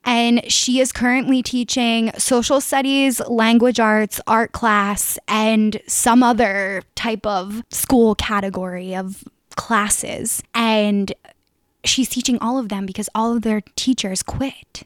and 0.04 0.42
she 0.52 0.80
is 0.80 0.92
currently 0.92 1.42
teaching 1.42 2.12
social 2.18 2.60
studies, 2.60 3.20
language 3.26 3.80
arts, 3.80 4.20
art 4.26 4.52
class, 4.52 5.18
and 5.26 5.80
some 5.86 6.22
other 6.22 6.82
type 6.94 7.24
of 7.24 7.62
school 7.70 8.14
category 8.14 8.94
of 8.94 9.24
classes 9.56 10.42
and 10.54 11.12
she's 11.84 12.08
teaching 12.08 12.38
all 12.40 12.58
of 12.58 12.68
them 12.68 12.86
because 12.86 13.08
all 13.14 13.36
of 13.36 13.42
their 13.42 13.62
teachers 13.76 14.22
quit 14.22 14.84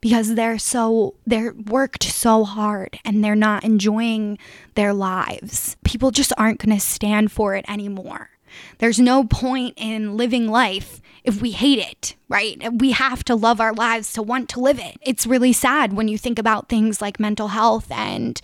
because 0.00 0.34
they're 0.34 0.58
so 0.58 1.14
they're 1.26 1.52
worked 1.52 2.02
so 2.02 2.44
hard 2.44 2.98
and 3.04 3.22
they're 3.22 3.36
not 3.36 3.64
enjoying 3.64 4.38
their 4.74 4.92
lives. 4.92 5.76
People 5.84 6.10
just 6.10 6.32
aren't 6.38 6.64
going 6.64 6.74
to 6.74 6.80
stand 6.84 7.30
for 7.30 7.54
it 7.54 7.64
anymore. 7.68 8.30
There's 8.78 8.98
no 8.98 9.24
point 9.24 9.74
in 9.76 10.16
living 10.16 10.48
life 10.48 11.00
if 11.22 11.40
we 11.40 11.52
hate 11.52 11.78
it, 11.78 12.16
right? 12.28 12.58
We 12.72 12.92
have 12.92 13.22
to 13.24 13.34
love 13.34 13.60
our 13.60 13.72
lives 13.74 14.12
to 14.14 14.22
want 14.22 14.48
to 14.50 14.60
live 14.60 14.78
it. 14.78 14.96
It's 15.02 15.26
really 15.26 15.52
sad 15.52 15.92
when 15.92 16.08
you 16.08 16.18
think 16.18 16.38
about 16.38 16.68
things 16.68 17.00
like 17.00 17.20
mental 17.20 17.48
health 17.48 17.90
and 17.92 18.40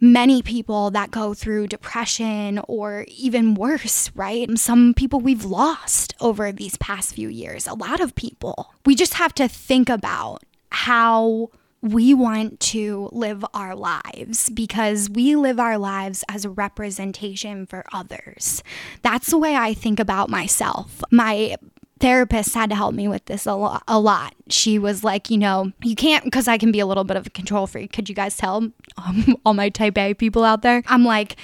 many 0.00 0.42
people 0.42 0.90
that 0.90 1.10
go 1.10 1.34
through 1.34 1.66
depression 1.66 2.60
or 2.68 3.04
even 3.08 3.54
worse, 3.54 4.10
right? 4.14 4.58
Some 4.58 4.94
people 4.94 5.20
we've 5.20 5.44
lost 5.44 6.14
over 6.20 6.50
these 6.52 6.76
past 6.78 7.14
few 7.14 7.28
years, 7.28 7.66
a 7.66 7.74
lot 7.74 8.00
of 8.00 8.14
people. 8.14 8.72
We 8.86 8.94
just 8.94 9.14
have 9.14 9.34
to 9.34 9.48
think 9.48 9.88
about 9.88 10.42
how 10.70 11.50
we 11.82 12.12
want 12.12 12.60
to 12.60 13.08
live 13.12 13.44
our 13.54 13.74
lives 13.74 14.50
because 14.50 15.08
we 15.08 15.34
live 15.34 15.58
our 15.58 15.78
lives 15.78 16.24
as 16.28 16.44
a 16.44 16.50
representation 16.50 17.66
for 17.66 17.84
others. 17.92 18.62
That's 19.02 19.30
the 19.30 19.38
way 19.38 19.56
I 19.56 19.72
think 19.72 19.98
about 19.98 20.28
myself. 20.28 21.02
My 21.10 21.56
therapist 22.00 22.54
had 22.54 22.70
to 22.70 22.76
help 22.76 22.94
me 22.94 23.06
with 23.06 23.24
this 23.26 23.46
a 23.46 23.54
lot, 23.54 23.82
a 23.86 24.00
lot. 24.00 24.34
She 24.48 24.78
was 24.78 25.04
like, 25.04 25.30
you 25.30 25.38
know, 25.38 25.72
you 25.82 25.94
can't 25.94 26.24
because 26.24 26.48
I 26.48 26.58
can 26.58 26.72
be 26.72 26.80
a 26.80 26.86
little 26.86 27.04
bit 27.04 27.16
of 27.16 27.26
a 27.26 27.30
control 27.30 27.66
freak. 27.66 27.92
Could 27.92 28.08
you 28.08 28.14
guys 28.14 28.36
tell 28.36 28.70
um, 28.96 29.36
all 29.44 29.54
my 29.54 29.68
type 29.68 29.96
A 29.98 30.14
people 30.14 30.44
out 30.44 30.62
there? 30.62 30.82
I'm 30.86 31.04
like, 31.04 31.36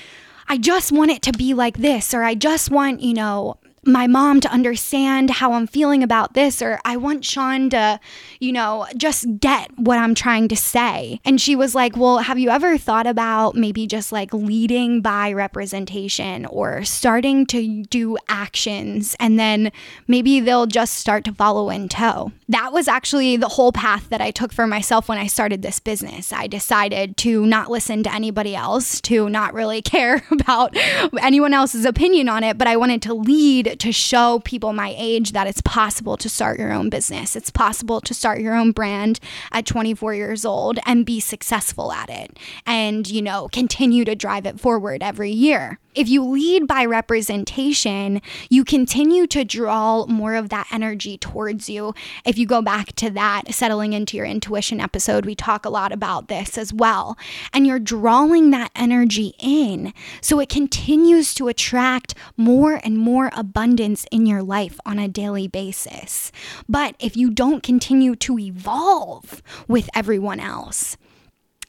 I 0.49 0.59
just 0.59 0.93
want 0.93 1.11
it 1.11 1.23
to 1.23 1.33
be 1.33 1.55
like 1.55 1.79
this, 1.79 2.15
or 2.15 2.23
I 2.23 2.35
just 2.35 2.71
want, 2.71 3.01
you 3.01 3.15
know, 3.15 3.59
my 3.87 4.07
mom 4.07 4.41
to 4.41 4.53
understand 4.53 5.31
how 5.31 5.53
I'm 5.53 5.67
feeling 5.67 6.03
about 6.03 6.35
this, 6.35 6.61
or 6.61 6.81
I 6.85 6.97
want 6.97 7.25
Sean 7.25 7.71
to, 7.71 8.01
you 8.41 8.53
know, 8.53 8.87
just 8.97 9.27
get 9.39 9.71
what 9.79 9.99
I'm 9.99 10.15
trying 10.15 10.49
to 10.49 10.57
say. 10.57 11.21
And 11.25 11.41
she 11.41 11.55
was 11.55 11.75
like, 11.75 11.97
Well, 11.97 12.19
have 12.19 12.39
you 12.39 12.51
ever 12.51 12.77
thought 12.77 13.07
about 13.07 13.55
maybe 13.55 13.87
just 13.87 14.13
like 14.13 14.35
leading 14.35 15.01
by 15.01 15.33
representation 15.33 16.47
or 16.47 16.85
starting 16.85 17.47
to 17.47 17.85
do 17.85 18.19
actions 18.29 19.17
and 19.21 19.39
then 19.39 19.71
maybe 20.09 20.41
they'll 20.41 20.67
just 20.67 20.95
start 20.95 21.25
to 21.25 21.33
follow 21.33 21.71
in 21.71 21.89
tow? 21.89 22.33
That 22.49 22.73
was 22.73 22.87
actually 22.87 23.37
the 23.37 23.49
whole 23.49 23.73
path 23.73 24.09
that 24.11 24.21
I 24.21 24.31
took 24.31 24.53
for 24.53 24.69
myself 24.69 25.09
when 25.09 25.19
I 25.19 25.27
started 25.27 25.63
this 25.63 25.81
business. 25.81 26.33
I 26.33 26.47
decided 26.47 27.17
to 27.19 27.45
not 27.45 27.71
listen 27.71 28.05
to 28.05 28.15
anybody 28.15 28.55
else, 28.55 29.01
to 29.03 29.29
not 29.29 29.53
really 29.53 29.83
care 29.97 30.23
about 30.31 30.77
anyone 31.21 31.53
else's 31.53 31.85
opinion 31.85 32.29
on 32.29 32.45
it, 32.45 32.57
but 32.57 32.69
I 32.69 32.77
wanted 32.77 33.03
to 33.03 33.15
lead 33.15 33.81
to 33.81 33.91
show 33.91 34.41
people 34.45 34.73
my 34.73 34.95
age 34.97 35.33
that 35.33 35.49
it's 35.49 35.61
possible 35.63 36.17
to 36.19 36.29
start 36.29 36.59
your 36.59 36.73
own 36.73 36.89
business. 36.89 37.35
It's 37.35 37.51
possible 37.51 38.01
to 38.01 38.15
start 38.15 38.41
your 38.41 38.55
own 38.55 38.71
brand 38.71 39.19
at 39.51 39.67
24 39.67 40.15
years 40.15 40.45
old 40.45 40.79
and 40.87 41.05
be 41.05 41.19
successful 41.19 41.91
at 41.91 42.11
it 42.11 42.39
and, 42.65 43.09
you 43.11 43.23
know, 43.23 43.49
continue 43.51 44.05
to 44.05 44.15
drive 44.15 44.47
it 44.47 44.61
forward 44.61 45.03
every 45.03 45.33
year 45.33 45.81
if 45.97 46.09
you 46.09 46.23
lead 46.23 46.67
by 46.67 46.85
representation, 46.85 48.21
you 48.51 48.65
continue 48.65 49.27
to 49.29 49.45
draw 49.45 50.07
more 50.07 50.35
of 50.35 50.51
that 50.51 50.69
energy 50.71 51.17
towards 51.17 51.69
you. 51.69 51.95
If 52.25 52.37
you 52.37 52.47
go 52.47 52.61
back 52.61 52.95
to 52.97 53.11
that 53.11 53.55
settling 53.55 53.95
into 53.95 54.17
your 54.17 54.27
intuition 54.27 54.81
episode, 54.81 55.25
we 55.25 55.35
talk 55.35 55.65
a 55.65 55.71
lot 55.71 55.93
about 55.93 56.29
this 56.29 56.59
as 56.59 56.73
well. 56.73 57.17
And 57.53 57.67
you're 57.67 57.79
drawing 57.79 58.51
that 58.51 58.71
energy 58.77 59.35
in 59.39 59.95
so 60.21 60.39
it 60.39 60.51
continues 60.51 61.35
to 61.35 61.49
attract 61.49 62.15
more 62.37 62.79
and 62.85 62.99
more 62.99 63.31
abundance 63.33 64.07
in 64.13 64.27
your 64.27 64.43
life 64.43 64.79
on 64.85 64.99
a 64.99 65.09
daily 65.09 65.49
basis. 65.49 66.31
But 66.69 66.95
if 66.99 67.17
you 67.17 67.31
don't 67.31 67.63
continue 67.63 68.15
to 68.17 68.39
evolve 68.39 69.43
with 69.67 69.89
everyone 69.95 70.41
else, 70.41 70.99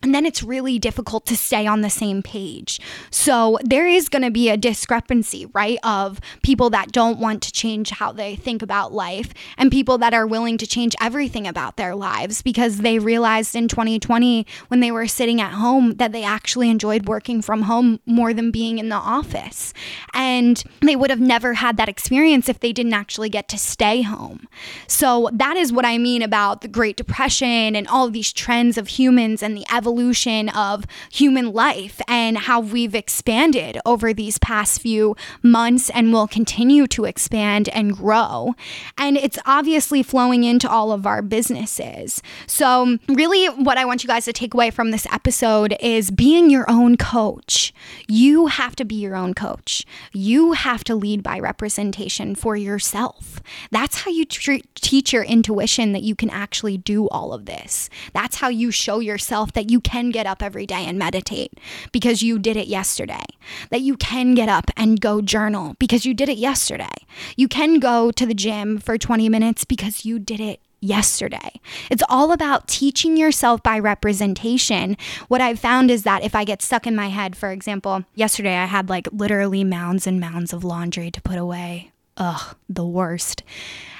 and 0.03 0.13
then 0.13 0.27
it's 0.27 0.43
really 0.43 0.77
difficult 0.77 1.25
to 1.25 1.35
stay 1.35 1.65
on 1.65 1.81
the 1.81 1.89
same 1.89 2.21
page. 2.21 2.79
So 3.09 3.57
there 3.63 3.87
is 3.87 4.09
going 4.09 4.21
to 4.21 4.29
be 4.29 4.49
a 4.49 4.55
discrepancy, 4.55 5.47
right? 5.53 5.79
Of 5.83 6.21
people 6.43 6.69
that 6.69 6.91
don't 6.91 7.19
want 7.19 7.41
to 7.43 7.51
change 7.51 7.89
how 7.89 8.11
they 8.11 8.35
think 8.35 8.61
about 8.61 8.93
life 8.93 9.33
and 9.57 9.71
people 9.71 9.97
that 9.97 10.13
are 10.13 10.27
willing 10.27 10.59
to 10.59 10.67
change 10.67 10.95
everything 11.01 11.47
about 11.47 11.77
their 11.77 11.95
lives 11.95 12.43
because 12.43 12.77
they 12.77 12.99
realized 12.99 13.55
in 13.55 13.67
2020 13.67 14.45
when 14.67 14.81
they 14.81 14.91
were 14.91 15.07
sitting 15.07 15.41
at 15.41 15.53
home 15.53 15.95
that 15.95 16.11
they 16.11 16.23
actually 16.23 16.69
enjoyed 16.69 17.07
working 17.07 17.41
from 17.41 17.63
home 17.63 17.99
more 18.05 18.33
than 18.33 18.51
being 18.51 18.77
in 18.77 18.89
the 18.89 18.95
office. 18.95 19.73
And 20.13 20.63
they 20.81 20.95
would 20.95 21.09
have 21.09 21.19
never 21.19 21.55
had 21.55 21.77
that 21.77 21.89
experience 21.89 22.49
if 22.49 22.59
they 22.59 22.71
didn't 22.71 22.93
actually 22.93 23.29
get 23.29 23.49
to 23.49 23.57
stay 23.57 24.03
home. 24.03 24.47
So 24.85 25.29
that 25.33 25.57
is 25.57 25.73
what 25.73 25.85
I 25.85 25.97
mean 25.97 26.21
about 26.21 26.61
the 26.61 26.67
Great 26.67 26.97
Depression 26.97 27.75
and 27.75 27.87
all 27.87 28.09
these 28.11 28.31
trends 28.31 28.77
of 28.77 28.87
humans 28.89 29.41
and 29.41 29.57
the 29.57 29.65
evolution 29.73 29.86
evolution 29.87 30.49
of 30.49 30.83
human 31.09 31.53
life 31.53 32.01
and 32.09 32.37
how 32.37 32.59
we've 32.59 32.93
expanded 32.93 33.79
over 33.85 34.13
these 34.13 34.37
past 34.39 34.81
few 34.81 35.15
months 35.41 35.89
and 35.91 36.11
will 36.11 36.27
continue 36.27 36.85
to 36.87 37.05
expand 37.05 37.69
and 37.69 37.95
grow. 37.95 38.53
And 38.97 39.15
it's 39.15 39.39
obviously 39.45 40.03
flowing 40.03 40.43
into 40.43 40.69
all 40.69 40.91
of 40.91 41.05
our 41.05 41.21
businesses. 41.21 42.21
So, 42.47 42.97
really, 43.07 43.47
what 43.47 43.77
I 43.77 43.85
want 43.85 44.03
you 44.03 44.09
guys 44.09 44.25
to 44.25 44.33
take 44.33 44.53
away 44.53 44.71
from 44.71 44.91
this 44.91 45.07
episode 45.09 45.73
is 45.79 46.11
being 46.11 46.49
your 46.49 46.69
own 46.69 46.97
coach. 46.97 47.73
You 48.09 48.47
have 48.47 48.75
to 48.75 48.83
be 48.83 48.95
your 48.95 49.15
own 49.15 49.33
coach. 49.33 49.85
You 50.11 50.51
have 50.51 50.83
to 50.83 50.95
lead 50.95 51.23
by 51.23 51.39
representation 51.39 52.35
for 52.35 52.57
yourself. 52.57 53.41
That's 53.71 54.01
how 54.01 54.11
you 54.11 54.25
teach 54.25 55.13
your 55.13 55.23
intuition 55.23 55.93
that 55.93 56.03
you 56.03 56.13
can 56.13 56.29
actually 56.29 56.77
do 56.77 57.07
all 57.07 57.31
of 57.31 57.45
this. 57.45 57.89
That's 58.11 58.35
how 58.35 58.49
you 58.49 58.69
show 58.69 58.99
yourself 58.99 59.53
that 59.53 59.71
you 59.71 59.76
you 59.77 59.81
can 59.81 60.09
get 60.09 60.25
up 60.25 60.41
every 60.41 60.65
day 60.65 60.85
and 60.87 60.97
meditate 60.97 61.53
because 61.91 62.23
you 62.23 62.39
did 62.39 62.57
it 62.57 62.65
yesterday. 62.65 63.25
That 63.69 63.81
you 63.81 63.95
can 63.95 64.33
get 64.33 64.49
up 64.49 64.71
and 64.75 64.99
go 64.99 65.21
journal 65.21 65.75
because 65.77 66.03
you 66.03 66.15
did 66.15 66.29
it 66.29 66.39
yesterday. 66.39 66.97
You 67.35 67.47
can 67.47 67.77
go 67.77 68.09
to 68.09 68.25
the 68.25 68.33
gym 68.33 68.79
for 68.79 68.97
20 68.97 69.29
minutes 69.29 69.65
because 69.65 70.03
you 70.03 70.17
did 70.17 70.39
it 70.39 70.61
yesterday. 70.81 71.61
It's 71.91 72.01
all 72.09 72.31
about 72.31 72.67
teaching 72.67 73.17
yourself 73.17 73.61
by 73.61 73.77
representation. 73.77 74.97
What 75.27 75.41
I've 75.41 75.59
found 75.59 75.91
is 75.91 76.01
that 76.01 76.23
if 76.23 76.33
I 76.33 76.43
get 76.43 76.63
stuck 76.63 76.87
in 76.87 76.95
my 76.95 77.09
head, 77.09 77.37
for 77.37 77.51
example, 77.51 78.03
yesterday 78.15 78.57
I 78.57 78.65
had 78.65 78.89
like 78.89 79.07
literally 79.11 79.63
mounds 79.63 80.07
and 80.07 80.19
mounds 80.19 80.53
of 80.53 80.63
laundry 80.63 81.11
to 81.11 81.21
put 81.21 81.37
away. 81.37 81.91
Ugh, 82.17 82.55
the 82.67 82.85
worst. 82.85 83.43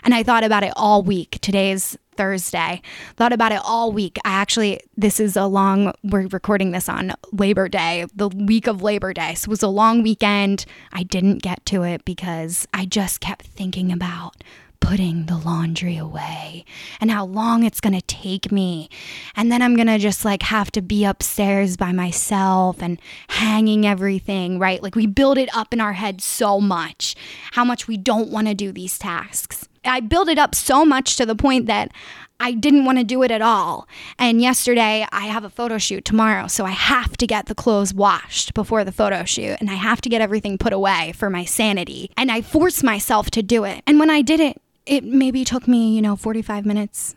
And 0.04 0.16
I 0.16 0.24
thought 0.24 0.44
about 0.44 0.64
it 0.64 0.74
all 0.76 1.04
week. 1.04 1.38
Today's 1.40 2.00
Thursday. 2.18 2.82
Thought 3.16 3.34
about 3.34 3.52
it 3.52 3.62
all 3.64 3.92
week. 3.92 4.18
I 4.26 4.32
actually, 4.32 4.82
this 4.98 5.20
is 5.20 5.38
a 5.38 5.46
long, 5.46 5.94
we're 6.04 6.28
recording 6.28 6.72
this 6.72 6.90
on 6.90 7.14
Labor 7.32 7.70
Day, 7.70 8.06
the 8.16 8.30
week 8.30 8.68
of 8.68 8.82
Labor 8.82 9.14
Day. 9.14 9.36
So 9.36 9.46
it 9.46 9.50
was 9.50 9.64
a 9.64 9.68
long 9.68 10.04
weekend. 10.04 10.66
I 10.92 11.04
didn't 11.04 11.42
get 11.42 11.66
to 11.68 11.84
it 11.84 12.04
because 12.04 12.68
I 12.74 12.86
just 12.86 13.22
kept 13.22 13.46
thinking 13.46 13.92
about 13.92 14.44
putting 14.80 15.26
the 15.26 15.38
laundry 15.38 15.98
away 15.98 16.64
and 17.02 17.12
how 17.12 17.26
long 17.26 17.64
it's 17.64 17.82
going 17.82 17.94
to 17.94 18.02
take 18.02 18.52
me. 18.52 18.90
And 19.36 19.52
then 19.52 19.62
I'm 19.62 19.76
going 19.76 19.88
to 19.88 19.98
just 19.98 20.24
like 20.24 20.44
have 20.44 20.72
to 20.72 20.82
be 20.82 21.04
upstairs 21.04 21.78
by 21.78 21.92
myself 21.92 22.82
and 22.82 23.00
hanging 23.30 23.86
everything, 23.86 24.60
right? 24.60 24.82
Like 24.82 24.96
we 24.96 25.08
build 25.08 25.38
it 25.38 25.50
up 25.56 25.74
in 25.74 25.82
our 25.82 25.94
head 25.94 26.22
so 26.22 26.62
much, 26.62 27.16
how 27.52 27.66
much 27.66 27.88
we 27.88 27.98
don't 27.98 28.30
want 28.30 28.48
to 28.48 28.54
do 28.54 28.72
these 28.72 28.98
tasks. 28.98 29.68
I 29.88 30.00
built 30.00 30.30
it 30.30 30.38
up 30.38 30.56
so 30.56 30.86
much 30.86 31.16
to 31.18 31.26
the 31.26 31.36
point 31.36 31.66
that 31.68 31.92
I 32.40 32.52
didn't 32.52 32.86
want 32.86 33.00
to 33.00 33.04
do 33.04 33.24
it 33.24 33.32
at 33.32 33.42
all. 33.42 33.88
And 34.20 34.42
yesterday, 34.42 35.08
I 35.12 35.26
have 35.26 35.44
a 35.44 35.50
photo 35.50 35.78
shoot 35.78 36.06
tomorrow, 36.06 36.48
so 36.48 36.66
I 36.66 36.72
have 36.72 37.18
to 37.18 37.28
get 37.28 37.48
the 37.48 37.56
clothes 37.56 37.94
washed 37.94 38.54
before 38.54 38.84
the 38.84 38.92
photo 38.92 39.24
shoot 39.24 39.58
and 39.60 39.70
I 39.70 39.76
have 39.76 40.02
to 40.02 40.10
get 40.10 40.22
everything 40.22 40.58
put 40.58 40.74
away 40.74 41.14
for 41.16 41.30
my 41.30 41.46
sanity. 41.46 42.12
And 42.16 42.32
I 42.32 42.42
forced 42.42 42.84
myself 42.84 43.32
to 43.32 43.42
do 43.42 43.64
it. 43.64 43.82
And 43.88 44.00
when 44.00 44.10
I 44.10 44.22
did 44.22 44.40
it, 44.40 44.62
it 44.86 45.04
maybe 45.04 45.44
took 45.44 45.68
me, 45.68 45.96
you 45.96 46.02
know, 46.02 46.16
45 46.16 46.66
minutes. 46.66 47.16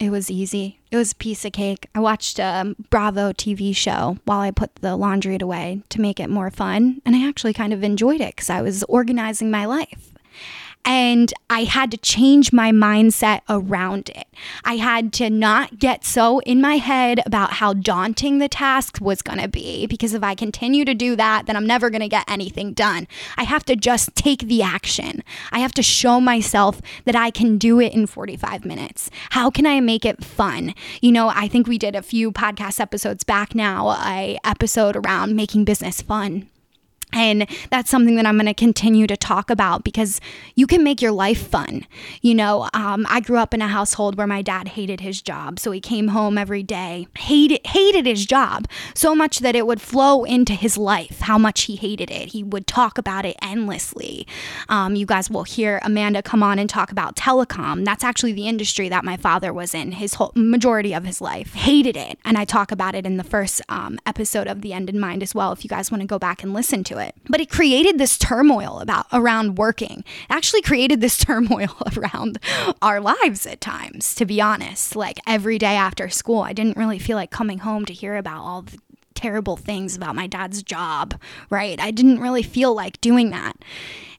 It 0.00 0.10
was 0.10 0.30
easy. 0.30 0.80
It 0.90 0.96
was 0.96 1.12
a 1.12 1.16
piece 1.16 1.44
of 1.44 1.52
cake. 1.52 1.86
I 1.94 2.00
watched 2.00 2.38
a 2.38 2.74
Bravo 2.90 3.32
TV 3.32 3.74
show 3.76 4.18
while 4.24 4.40
I 4.40 4.50
put 4.50 4.74
the 4.76 4.96
laundry 4.96 5.38
away 5.40 5.82
to 5.90 6.00
make 6.00 6.18
it 6.18 6.28
more 6.28 6.50
fun. 6.50 7.00
And 7.06 7.14
I 7.14 7.28
actually 7.28 7.52
kind 7.52 7.72
of 7.72 7.84
enjoyed 7.84 8.20
it 8.20 8.34
because 8.34 8.50
I 8.50 8.60
was 8.60 8.82
organizing 8.84 9.50
my 9.50 9.66
life. 9.66 10.13
And 10.84 11.32
I 11.48 11.64
had 11.64 11.90
to 11.92 11.96
change 11.96 12.52
my 12.52 12.70
mindset 12.70 13.40
around 13.48 14.10
it. 14.10 14.26
I 14.64 14.76
had 14.76 15.12
to 15.14 15.30
not 15.30 15.78
get 15.78 16.04
so 16.04 16.40
in 16.40 16.60
my 16.60 16.76
head 16.76 17.20
about 17.24 17.54
how 17.54 17.72
daunting 17.72 18.38
the 18.38 18.48
task 18.48 18.98
was 19.00 19.22
going 19.22 19.38
to 19.38 19.48
be, 19.48 19.86
because 19.86 20.12
if 20.12 20.22
I 20.22 20.34
continue 20.34 20.84
to 20.84 20.94
do 20.94 21.16
that, 21.16 21.46
then 21.46 21.56
I'm 21.56 21.66
never 21.66 21.88
going 21.88 22.02
to 22.02 22.08
get 22.08 22.24
anything 22.28 22.72
done. 22.74 23.06
I 23.36 23.44
have 23.44 23.64
to 23.66 23.76
just 23.76 24.14
take 24.14 24.40
the 24.40 24.62
action. 24.62 25.22
I 25.52 25.60
have 25.60 25.72
to 25.74 25.82
show 25.82 26.20
myself 26.20 26.82
that 27.04 27.16
I 27.16 27.30
can 27.30 27.56
do 27.56 27.80
it 27.80 27.94
in 27.94 28.06
45 28.06 28.64
minutes. 28.64 29.10
How 29.30 29.50
can 29.50 29.66
I 29.66 29.80
make 29.80 30.04
it 30.04 30.22
fun? 30.24 30.74
You 31.00 31.12
know, 31.12 31.28
I 31.28 31.48
think 31.48 31.66
we 31.66 31.78
did 31.78 31.94
a 31.96 32.02
few 32.02 32.30
podcast 32.30 32.80
episodes 32.80 33.24
back 33.24 33.54
now, 33.54 33.92
a 34.04 34.38
episode 34.44 34.96
around 34.96 35.34
making 35.34 35.64
business 35.64 36.02
fun. 36.02 36.50
And 37.14 37.46
that's 37.70 37.90
something 37.90 38.16
that 38.16 38.26
I'm 38.26 38.36
going 38.36 38.46
to 38.46 38.54
continue 38.54 39.06
to 39.06 39.16
talk 39.16 39.48
about 39.48 39.84
because 39.84 40.20
you 40.56 40.66
can 40.66 40.82
make 40.82 41.00
your 41.00 41.12
life 41.12 41.46
fun. 41.46 41.86
You 42.20 42.34
know, 42.34 42.68
um, 42.74 43.06
I 43.08 43.20
grew 43.20 43.38
up 43.38 43.54
in 43.54 43.62
a 43.62 43.68
household 43.68 44.16
where 44.16 44.26
my 44.26 44.42
dad 44.42 44.68
hated 44.68 45.00
his 45.00 45.22
job, 45.22 45.60
so 45.60 45.70
he 45.70 45.80
came 45.80 46.08
home 46.08 46.36
every 46.36 46.64
day, 46.64 47.06
hated 47.16 47.64
hated 47.66 48.06
his 48.06 48.26
job 48.26 48.66
so 48.94 49.14
much 49.14 49.38
that 49.38 49.54
it 49.54 49.66
would 49.66 49.80
flow 49.80 50.24
into 50.24 50.54
his 50.54 50.76
life. 50.76 51.20
How 51.20 51.38
much 51.38 51.62
he 51.62 51.76
hated 51.76 52.10
it, 52.10 52.30
he 52.30 52.42
would 52.42 52.66
talk 52.66 52.98
about 52.98 53.24
it 53.24 53.36
endlessly. 53.40 54.26
Um, 54.68 54.96
you 54.96 55.06
guys 55.06 55.30
will 55.30 55.44
hear 55.44 55.80
Amanda 55.84 56.20
come 56.22 56.42
on 56.42 56.58
and 56.58 56.68
talk 56.68 56.90
about 56.90 57.14
telecom. 57.14 57.84
That's 57.84 58.02
actually 58.02 58.32
the 58.32 58.48
industry 58.48 58.88
that 58.88 59.04
my 59.04 59.16
father 59.16 59.52
was 59.52 59.72
in 59.72 59.92
his 59.92 60.14
whole 60.14 60.32
majority 60.34 60.92
of 60.92 61.04
his 61.04 61.20
life. 61.20 61.54
Hated 61.54 61.96
it, 61.96 62.18
and 62.24 62.36
I 62.36 62.44
talk 62.44 62.72
about 62.72 62.96
it 62.96 63.06
in 63.06 63.18
the 63.18 63.24
first 63.24 63.62
um, 63.68 64.00
episode 64.04 64.48
of 64.48 64.62
The 64.62 64.72
End 64.72 64.90
in 64.90 64.98
Mind 64.98 65.22
as 65.22 65.32
well. 65.32 65.52
If 65.52 65.62
you 65.62 65.68
guys 65.70 65.92
want 65.92 66.00
to 66.00 66.08
go 66.08 66.18
back 66.18 66.42
and 66.42 66.52
listen 66.52 66.82
to 66.84 66.98
it 66.98 67.03
it. 67.04 67.14
But 67.28 67.40
it 67.40 67.50
created 67.50 67.98
this 67.98 68.18
turmoil 68.18 68.80
about 68.80 69.06
around 69.12 69.56
working. 69.56 69.98
It 69.98 70.30
actually 70.30 70.62
created 70.62 71.00
this 71.00 71.18
turmoil 71.24 71.76
around 71.96 72.38
our 72.82 73.00
lives 73.00 73.46
at 73.46 73.60
times, 73.60 74.14
to 74.16 74.26
be 74.26 74.40
honest. 74.40 74.96
Like 74.96 75.20
every 75.26 75.58
day 75.58 75.76
after 75.76 76.08
school, 76.08 76.42
I 76.42 76.52
didn't 76.52 76.76
really 76.76 76.98
feel 76.98 77.16
like 77.16 77.30
coming 77.30 77.58
home 77.58 77.84
to 77.86 77.92
hear 77.92 78.16
about 78.16 78.42
all 78.42 78.62
the 78.62 78.78
terrible 79.14 79.56
things 79.56 79.96
about 79.96 80.16
my 80.16 80.26
dad's 80.26 80.62
job, 80.62 81.20
right? 81.48 81.80
I 81.80 81.90
didn't 81.90 82.20
really 82.20 82.42
feel 82.42 82.74
like 82.74 83.00
doing 83.00 83.30
that. 83.30 83.54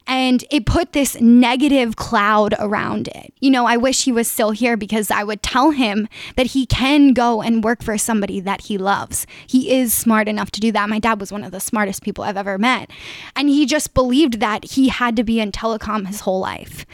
And 0.08 0.44
it 0.52 0.66
put 0.66 0.94
this 0.94 1.20
negative 1.20 1.96
cloud 1.96 2.54
around 2.60 3.08
it. 3.08 3.34
You 3.40 3.50
know, 3.50 3.66
I 3.66 3.78
wish 3.78 4.04
he 4.04 4.12
was 4.12 4.30
still 4.30 4.52
here 4.52 4.78
because 4.78 5.10
I 5.10 5.24
would 5.24 5.42
tell 5.42 5.72
him 5.72 6.08
that 6.36 6.48
he 6.48 6.66
can 6.66 7.14
go 7.14 7.42
and 7.42 7.64
work 7.64 7.84
for 7.84 7.98
somebody 7.98 8.40
that 8.42 8.62
he 8.62 8.78
loves. 8.78 9.26
He 9.48 9.72
is 9.72 9.94
smart 9.94 10.28
enough 10.28 10.52
to 10.52 10.60
do 10.60 10.72
that. 10.72 10.90
My 10.90 11.00
dad 11.00 11.20
was 11.20 11.32
one 11.32 11.44
of 11.44 11.52
the 11.52 11.60
smartest 11.60 12.04
people 12.04 12.24
I've 12.24 12.38
ever 12.38 12.58
met. 12.58 12.92
And 13.36 13.50
he 13.50 13.66
just 13.66 13.94
believed 13.94 14.40
that 14.40 14.72
he 14.74 14.90
had 14.90 15.16
to 15.16 15.24
be 15.24 15.40
in 15.40 15.52
telecom 15.52 16.08
his 16.08 16.22
whole 16.22 16.40
life. 16.40 16.86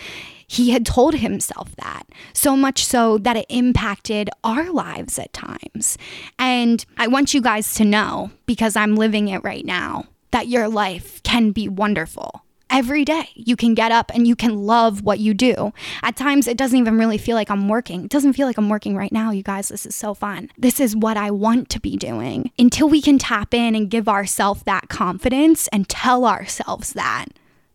He 0.47 0.71
had 0.71 0.85
told 0.85 1.15
himself 1.15 1.73
that, 1.77 2.03
so 2.33 2.57
much 2.57 2.85
so 2.85 3.17
that 3.19 3.37
it 3.37 3.45
impacted 3.47 4.29
our 4.43 4.69
lives 4.69 5.17
at 5.17 5.31
times. 5.31 5.97
And 6.37 6.85
I 6.97 7.07
want 7.07 7.33
you 7.33 7.41
guys 7.41 7.73
to 7.75 7.85
know, 7.85 8.31
because 8.45 8.75
I'm 8.75 8.95
living 8.95 9.29
it 9.29 9.45
right 9.45 9.65
now, 9.65 10.07
that 10.31 10.47
your 10.47 10.67
life 10.67 11.23
can 11.23 11.51
be 11.51 11.69
wonderful 11.69 12.43
every 12.71 13.05
day. 13.05 13.29
You 13.35 13.55
can 13.55 13.75
get 13.75 13.91
up 13.91 14.11
and 14.13 14.27
you 14.27 14.35
can 14.35 14.65
love 14.65 15.03
what 15.03 15.19
you 15.19 15.33
do. 15.33 15.73
At 16.01 16.15
times, 16.15 16.47
it 16.47 16.57
doesn't 16.57 16.77
even 16.77 16.97
really 16.97 17.17
feel 17.17 17.35
like 17.35 17.51
I'm 17.51 17.67
working. 17.67 18.05
It 18.05 18.09
doesn't 18.09 18.33
feel 18.33 18.47
like 18.47 18.57
I'm 18.57 18.69
working 18.69 18.95
right 18.95 19.11
now, 19.11 19.31
you 19.31 19.43
guys. 19.43 19.69
This 19.69 19.85
is 19.85 19.95
so 19.95 20.13
fun. 20.13 20.49
This 20.57 20.79
is 20.79 20.95
what 20.95 21.17
I 21.17 21.29
want 21.29 21.69
to 21.69 21.79
be 21.79 21.97
doing. 21.97 22.51
Until 22.57 22.89
we 22.89 23.01
can 23.01 23.19
tap 23.19 23.53
in 23.53 23.75
and 23.75 23.89
give 23.89 24.07
ourselves 24.07 24.63
that 24.63 24.89
confidence 24.89 25.67
and 25.67 25.87
tell 25.87 26.25
ourselves 26.25 26.93
that, 26.93 27.25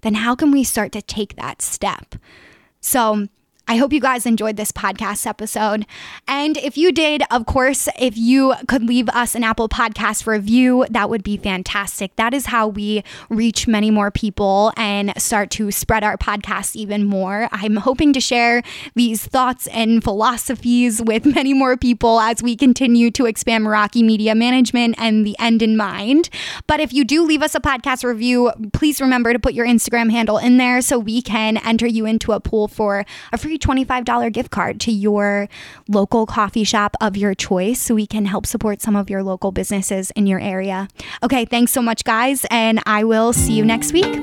then 0.00 0.14
how 0.14 0.34
can 0.34 0.50
we 0.50 0.64
start 0.64 0.92
to 0.92 1.02
take 1.02 1.36
that 1.36 1.62
step? 1.62 2.16
So, 2.80 3.28
I 3.68 3.76
hope 3.78 3.92
you 3.92 3.98
guys 3.98 4.26
enjoyed 4.26 4.56
this 4.56 4.70
podcast 4.70 5.26
episode. 5.26 5.86
And 6.28 6.56
if 6.56 6.78
you 6.78 6.92
did, 6.92 7.24
of 7.32 7.46
course, 7.46 7.88
if 7.98 8.16
you 8.16 8.54
could 8.68 8.84
leave 8.84 9.08
us 9.08 9.34
an 9.34 9.42
Apple 9.42 9.68
Podcast 9.68 10.24
review, 10.24 10.86
that 10.88 11.10
would 11.10 11.24
be 11.24 11.36
fantastic. 11.36 12.14
That 12.14 12.32
is 12.32 12.46
how 12.46 12.68
we 12.68 13.02
reach 13.28 13.66
many 13.66 13.90
more 13.90 14.12
people 14.12 14.72
and 14.76 15.12
start 15.20 15.50
to 15.52 15.72
spread 15.72 16.04
our 16.04 16.16
podcast 16.16 16.76
even 16.76 17.04
more. 17.06 17.48
I'm 17.50 17.74
hoping 17.74 18.12
to 18.12 18.20
share 18.20 18.62
these 18.94 19.26
thoughts 19.26 19.66
and 19.68 20.02
philosophies 20.02 21.02
with 21.02 21.26
many 21.34 21.52
more 21.52 21.76
people 21.76 22.20
as 22.20 22.44
we 22.44 22.54
continue 22.54 23.10
to 23.10 23.26
expand 23.26 23.66
Meraki 23.66 24.04
Media 24.04 24.36
Management 24.36 24.94
and 24.96 25.26
the 25.26 25.34
end 25.40 25.60
in 25.60 25.76
mind. 25.76 26.30
But 26.68 26.78
if 26.78 26.92
you 26.92 27.04
do 27.04 27.24
leave 27.24 27.42
us 27.42 27.56
a 27.56 27.60
podcast 27.60 28.04
review, 28.04 28.52
please 28.72 29.00
remember 29.00 29.32
to 29.32 29.40
put 29.40 29.54
your 29.54 29.66
Instagram 29.66 30.12
handle 30.12 30.38
in 30.38 30.56
there 30.56 30.80
so 30.82 31.00
we 31.00 31.20
can 31.20 31.56
enter 31.66 31.88
you 31.88 32.06
into 32.06 32.30
a 32.30 32.38
pool 32.38 32.68
for 32.68 33.04
a 33.32 33.38
free 33.38 33.55
free 33.56 33.84
$25 33.84 34.32
gift 34.32 34.50
card 34.50 34.80
to 34.80 34.92
your 34.92 35.48
local 35.88 36.26
coffee 36.26 36.64
shop 36.64 36.96
of 37.00 37.16
your 37.16 37.34
choice 37.34 37.80
so 37.80 37.94
we 37.94 38.06
can 38.06 38.26
help 38.26 38.46
support 38.46 38.80
some 38.80 38.96
of 38.96 39.10
your 39.10 39.22
local 39.22 39.52
businesses 39.52 40.10
in 40.12 40.26
your 40.26 40.40
area. 40.40 40.88
Okay, 41.22 41.44
thanks 41.44 41.72
so 41.72 41.82
much, 41.82 42.04
guys, 42.04 42.46
and 42.50 42.80
I 42.86 43.04
will 43.04 43.32
see 43.32 43.54
you 43.54 43.64
next 43.64 43.92
week. 43.92 44.22